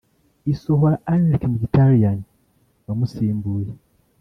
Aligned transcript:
isohora 0.53 1.01
Henrikh 1.09 1.43
Mkhitaryan 1.51 2.19
wamusimbuye 2.87 3.69